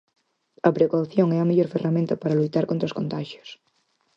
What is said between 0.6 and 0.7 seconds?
A